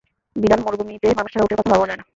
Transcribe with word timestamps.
বিরান 0.35 0.59
মরুভূমিতে 0.65 1.07
মানুষ 1.17 1.29
ছাড়া 1.31 1.45
উটের 1.45 1.57
কথা 1.59 1.71
ভাবাও 1.71 1.89
যায় 1.89 1.99
না। 1.99 2.05